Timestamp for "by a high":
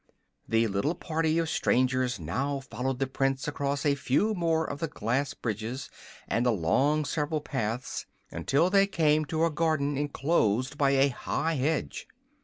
10.75-11.53